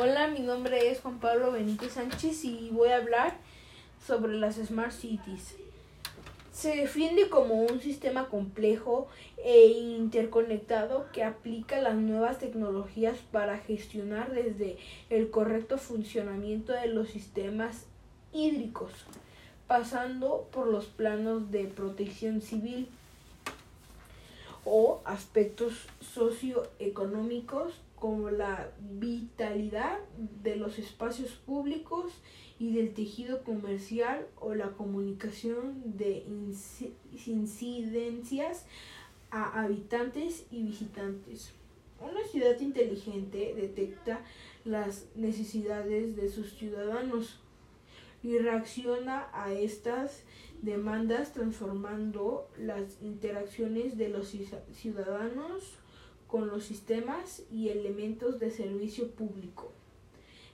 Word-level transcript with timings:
Hola, 0.00 0.28
mi 0.28 0.38
nombre 0.38 0.92
es 0.92 1.00
Juan 1.00 1.18
Pablo 1.18 1.50
Benítez 1.50 1.94
Sánchez 1.94 2.44
y 2.44 2.70
voy 2.70 2.90
a 2.90 2.98
hablar 2.98 3.36
sobre 4.06 4.34
las 4.34 4.54
Smart 4.54 4.92
Cities. 4.92 5.56
Se 6.52 6.76
defiende 6.76 7.28
como 7.28 7.62
un 7.62 7.80
sistema 7.80 8.28
complejo 8.28 9.08
e 9.38 9.66
interconectado 9.66 11.08
que 11.12 11.24
aplica 11.24 11.82
las 11.82 11.96
nuevas 11.96 12.38
tecnologías 12.38 13.16
para 13.32 13.58
gestionar 13.58 14.30
desde 14.30 14.76
el 15.10 15.30
correcto 15.30 15.78
funcionamiento 15.78 16.72
de 16.72 16.86
los 16.86 17.08
sistemas 17.08 17.86
hídricos, 18.32 18.92
pasando 19.66 20.48
por 20.52 20.68
los 20.68 20.86
planos 20.86 21.50
de 21.50 21.64
protección 21.64 22.40
civil 22.40 22.88
o 24.70 25.00
aspectos 25.04 25.88
socioeconómicos 26.00 27.80
como 27.96 28.30
la 28.30 28.70
vitalidad 28.80 29.98
de 30.42 30.56
los 30.56 30.78
espacios 30.78 31.30
públicos 31.32 32.12
y 32.58 32.74
del 32.74 32.92
tejido 32.92 33.42
comercial 33.44 34.26
o 34.36 34.54
la 34.54 34.72
comunicación 34.72 35.96
de 35.96 36.24
incidencias 37.26 38.66
a 39.30 39.62
habitantes 39.62 40.46
y 40.50 40.62
visitantes. 40.64 41.52
Una 42.00 42.24
ciudad 42.24 42.60
inteligente 42.60 43.54
detecta 43.56 44.20
las 44.64 45.06
necesidades 45.16 46.14
de 46.14 46.28
sus 46.28 46.52
ciudadanos 46.54 47.40
y 48.22 48.38
reacciona 48.38 49.28
a 49.32 49.52
estas 49.52 50.24
demandas 50.62 51.32
transformando 51.32 52.48
las 52.58 53.00
interacciones 53.00 53.96
de 53.96 54.08
los 54.08 54.34
ciudadanos 54.72 55.78
con 56.26 56.48
los 56.48 56.64
sistemas 56.64 57.42
y 57.50 57.68
elementos 57.68 58.38
de 58.38 58.50
servicio 58.50 59.10
público. 59.10 59.72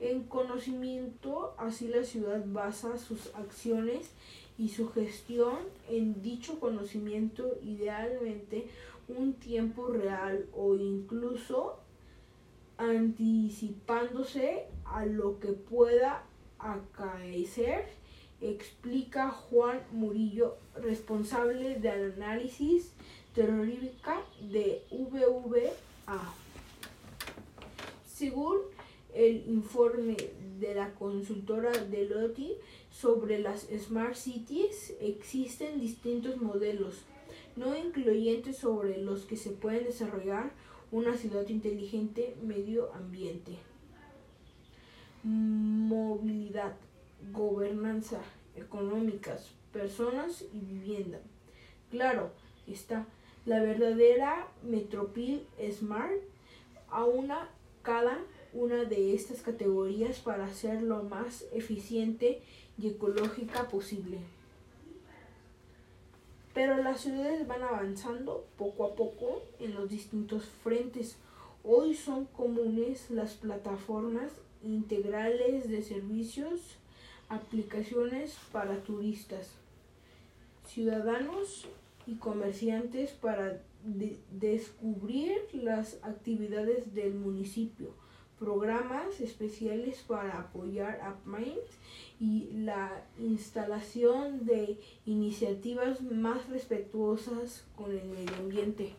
En 0.00 0.24
conocimiento, 0.24 1.54
así 1.58 1.88
la 1.88 2.04
ciudad 2.04 2.44
basa 2.46 2.96
sus 2.98 3.34
acciones 3.34 4.10
y 4.56 4.68
su 4.68 4.90
gestión 4.90 5.56
en 5.88 6.22
dicho 6.22 6.60
conocimiento, 6.60 7.58
idealmente 7.62 8.68
un 9.08 9.34
tiempo 9.34 9.88
real 9.88 10.46
o 10.54 10.76
incluso 10.76 11.80
anticipándose 12.76 14.66
a 14.84 15.04
lo 15.04 15.40
que 15.40 15.52
pueda 15.52 16.24
acaecer, 16.58 17.86
explica 18.40 19.30
Juan 19.30 19.80
Murillo, 19.92 20.56
responsable 20.82 21.76
del 21.76 22.12
análisis 22.12 22.92
terrorífica 23.34 24.20
de 24.40 24.84
VVA. 24.90 26.34
Según 28.06 28.58
el 29.14 29.48
informe 29.48 30.16
de 30.58 30.74
la 30.74 30.92
consultora 30.94 31.70
Deloitte 31.70 32.58
sobre 32.90 33.38
las 33.38 33.66
Smart 33.78 34.14
Cities, 34.14 34.94
existen 35.00 35.80
distintos 35.80 36.40
modelos 36.40 37.04
no 37.58 37.76
incluyentes 37.76 38.56
sobre 38.56 38.98
los 38.98 39.24
que 39.24 39.36
se 39.36 39.50
puede 39.50 39.80
desarrollar 39.80 40.52
una 40.92 41.16
ciudad 41.16 41.46
inteligente 41.48 42.36
medio 42.42 42.92
ambiente. 42.94 43.52
Movilidad, 45.24 46.74
gobernanza, 47.32 48.20
económicas, 48.56 49.50
personas 49.72 50.44
y 50.52 50.58
vivienda. 50.60 51.18
Claro, 51.90 52.30
está 52.66 53.06
la 53.48 53.60
verdadera 53.60 54.46
Metropil 54.62 55.46
Smart 55.72 56.12
aúna 56.90 57.48
cada 57.82 58.18
una 58.52 58.84
de 58.84 59.14
estas 59.14 59.40
categorías 59.40 60.18
para 60.18 60.52
ser 60.52 60.82
lo 60.82 61.02
más 61.04 61.46
eficiente 61.52 62.42
y 62.76 62.88
ecológica 62.88 63.68
posible. 63.68 64.18
Pero 66.52 66.76
las 66.82 67.00
ciudades 67.00 67.46
van 67.46 67.62
avanzando 67.62 68.44
poco 68.58 68.84
a 68.84 68.94
poco 68.94 69.42
en 69.60 69.74
los 69.74 69.88
distintos 69.88 70.44
frentes. 70.62 71.16
Hoy 71.64 71.94
son 71.94 72.26
comunes 72.26 73.10
las 73.10 73.34
plataformas 73.34 74.30
integrales 74.62 75.68
de 75.68 75.82
servicios, 75.82 76.76
aplicaciones 77.28 78.36
para 78.52 78.82
turistas, 78.82 79.50
ciudadanos 80.66 81.66
y 82.06 82.14
comerciantes 82.14 83.10
para 83.10 83.60
descubrir 84.30 85.38
las 85.52 85.98
actividades 86.02 86.94
del 86.94 87.14
municipio, 87.14 87.90
programas 88.38 89.20
especiales 89.20 90.02
para 90.06 90.38
apoyar 90.38 91.00
a 91.00 91.16
Minds 91.28 91.76
y 92.20 92.48
la 92.52 93.04
instalación 93.18 94.46
de 94.46 94.78
iniciativas 95.06 96.02
más 96.02 96.48
respetuosas 96.48 97.64
con 97.76 97.90
el 97.92 98.04
medio 98.06 98.36
ambiente. 98.36 98.94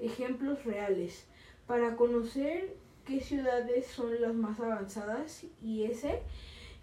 Ejemplos 0.00 0.64
reales. 0.64 1.26
Para 1.66 1.96
conocer 1.96 2.76
qué 3.04 3.20
ciudades 3.20 3.86
son 3.86 4.20
las 4.20 4.34
más 4.34 4.58
avanzadas 4.60 5.44
y 5.62 5.84
ese 5.84 6.22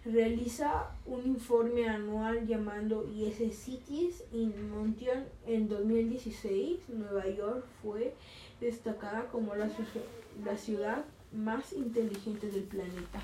realiza 0.04 0.90
un 1.06 1.26
informe 1.26 1.88
anual 1.88 2.46
llamado 2.46 3.08
IS 3.08 3.56
Cities 3.56 4.24
in 4.32 4.70
Motion. 4.70 5.24
En 5.46 5.68
2016, 5.68 6.88
Nueva 6.88 7.28
York 7.28 7.64
fue 7.82 8.14
destacada 8.60 9.26
como 9.26 9.54
la 9.54 10.56
ciudad 10.56 11.04
más 11.32 11.72
inteligente 11.72 12.50
del 12.50 12.64
planeta. 12.64 13.20